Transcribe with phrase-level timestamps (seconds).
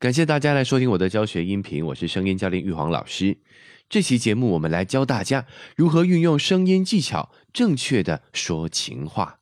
[0.00, 3.38] 感谢大家来收听我的教学音频，我是声音教练玉皇老师。
[3.88, 9.40] 这期节目我们来教大家如何运用声音技巧，正确的说情话。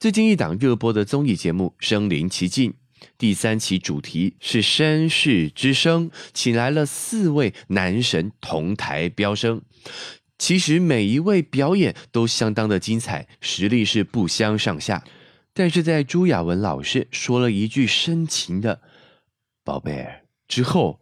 [0.00, 2.70] 最近一档热播的综艺节目《身临其境》，
[3.18, 9.60] 第三期主题是绅士之声，请来了四位男神同台飙升。
[10.38, 15.04] 其实每一位表演都相当的精彩，实力是不相上下。
[15.52, 18.80] 但是在朱亚文老师说了一句深情的。
[19.68, 20.98] 宝贝儿，之后，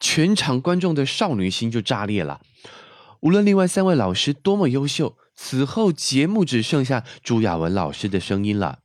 [0.00, 2.40] 全场观众的少女心就炸裂了。
[3.20, 8.78] 无论另外三位老师多么优秀，此后节目只剩下朱亚文老师的声音了，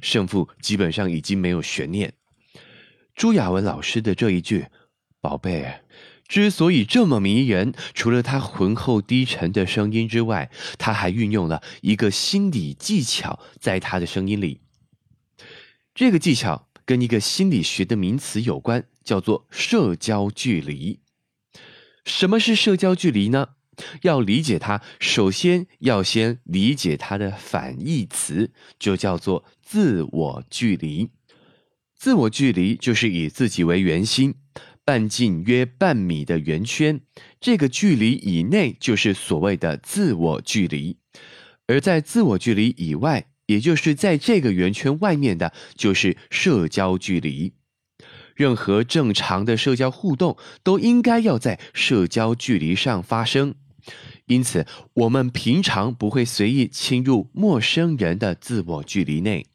[0.00, 2.14] 胜负基本上已经没有悬念。
[3.14, 4.68] 朱亚文老师的这一句
[5.20, 5.82] “宝贝”，
[6.26, 14.62] 之所以这么迷人，除了他浑厚低沉的声音之外，他还运用了一个心理技巧在他的声音里。
[15.94, 16.66] 这个技巧。
[16.86, 21.00] 跟一个心理学的名词有关，叫做社交距离。
[22.04, 23.50] 什么是社交距离呢？
[24.02, 31.10] 要理解它，首先要先理解它的反义词，就叫做自我距离。
[31.96, 34.34] 自我距离就是以自己为圆心，
[34.84, 37.00] 半径约半米的圆圈，
[37.40, 40.98] 这个距离以内就是所谓的自我距离，
[41.66, 43.26] 而在自我距离以外。
[43.46, 47.52] 也就是在这个圆圈外面的，就是社交距离。
[48.34, 53.54] 任何正常的社交互动都应该要在社交距离上发生，
[54.26, 59.46] 因此我们平常不会随意侵入陌生人的自我距离内。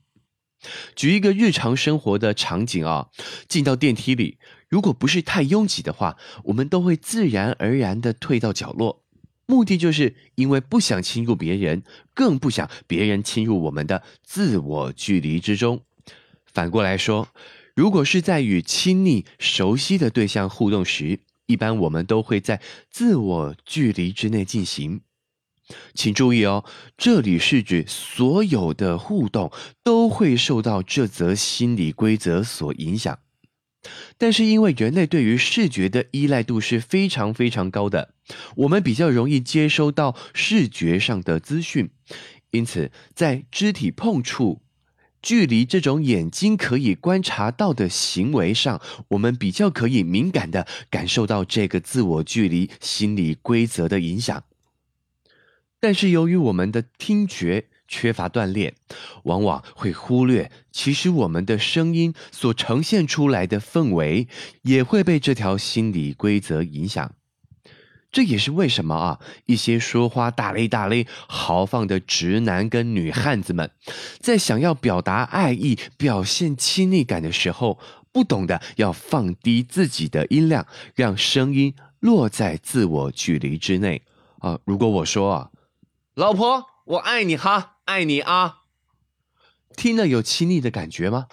[0.96, 3.10] 举一个日常生活的场景啊，
[3.48, 4.38] 进到电梯里，
[4.70, 9.04] 如果不是太拥挤的话，我们都会自然而然的退到角落。
[9.50, 11.82] 目的就是因为不想侵入别人，
[12.14, 15.82] 更不想别人侵入我们的自我距离之中。
[16.46, 17.30] 反过来说，
[17.76, 22.62] 如果是在与亲密、熟悉的对象互动时，一般我们都会在
[22.92, 25.02] 自我距离之内进行。
[25.96, 26.64] 请注意哦，
[26.96, 29.52] 这里是指所有的互动
[29.84, 33.18] 都会受到这则心理规则所影响。
[34.18, 38.14] 但是，因为人类对于视觉的依赖度是非常非常高的，
[38.58, 41.90] 我们比较容易接收到视觉上的资讯，
[42.52, 44.62] 因此在肢体碰触、
[45.22, 54.44] 距离这种眼睛可以观察到的行为上，我们比较可以敏感的感受到这个自我距离心理规则的影响。
[55.80, 58.76] 但是，由于我们的听觉，缺乏锻炼，
[59.24, 64.30] 往往会忽略，其实我们的声音所呈现出来的氛围，
[64.62, 67.12] 也会被这条心理规则影响。
[68.12, 73.70] 这也是为什么啊，一些说话大咧大咧、豪放的直男跟女汉子们，
[74.20, 77.78] 在想要表达爱意、表现亲昵感的时候，
[78.12, 84.02] 不懂得要放低自己的音量，让声音落在自我距离之内
[84.40, 84.60] 啊。
[84.66, 85.50] 如果我说啊，
[86.16, 87.76] 老婆，我爱你哈。
[87.90, 88.66] 爱你啊！
[89.76, 91.28] 听了有亲昵的感觉吗？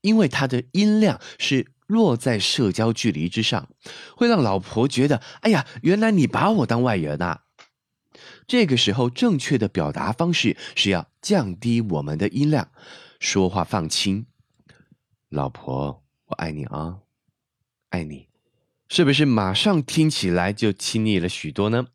[0.00, 3.68] 因为它的音量是落在社交距离之上，
[4.16, 7.42] 会让老婆觉得：哎呀，原来你把我当外人啊！
[8.46, 12.70] 这个时候，正确的表达方式是要降低我们的音量，
[13.18, 14.26] 说话放轻。
[15.28, 17.00] 老婆，我爱你啊，
[17.90, 18.28] 爱你，
[18.88, 21.88] 是不是马上听起来就亲昵了许多呢？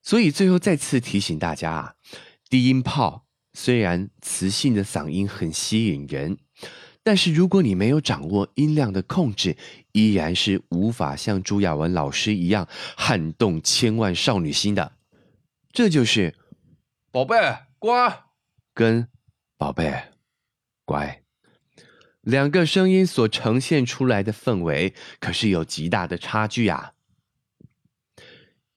[0.00, 1.94] 所以最后再次提醒大家啊。
[2.48, 6.38] 低音炮虽然磁性的嗓音很吸引人，
[7.02, 9.56] 但是如果你没有掌握音量的控制，
[9.92, 14.92] 依然是无法像朱亚文老师一样撼动千万少女心的。
[15.72, 16.34] 这就是
[17.10, 17.36] 宝贝
[17.78, 18.24] 乖
[18.72, 19.08] 跟
[19.56, 20.04] 宝贝
[20.84, 21.22] 乖
[22.20, 26.92] 两个声音所呈现出来的氛围，可是有极大的差距啊。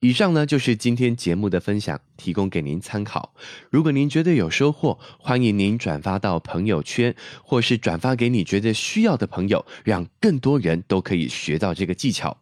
[0.04, 3.32] 以上呢就是今天节目的分享，提供给您参考。
[3.70, 7.14] 如果您觉得有收获，欢迎您转发到朋友圈，
[7.44, 12.36] 或是转发给你觉得需要的朋友，让更多人都可以学到这个技巧。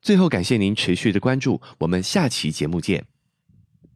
[0.00, 3.11] 最后，感谢您持续的关注，我们下期节目见。